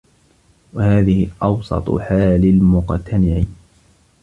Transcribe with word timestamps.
وَهَذِهِ 0.73 1.27
أَوْسَطُ 1.43 1.97
حَالِ 1.99 2.43
الْمُقْتَنِعِ 2.45 3.43